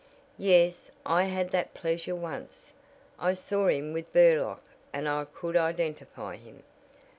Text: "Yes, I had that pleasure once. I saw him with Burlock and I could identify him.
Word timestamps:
"Yes, 0.39 0.89
I 1.05 1.25
had 1.25 1.51
that 1.51 1.75
pleasure 1.75 2.15
once. 2.15 2.73
I 3.19 3.35
saw 3.35 3.67
him 3.67 3.93
with 3.93 4.11
Burlock 4.11 4.63
and 4.91 5.07
I 5.07 5.25
could 5.31 5.55
identify 5.55 6.37
him. 6.37 6.63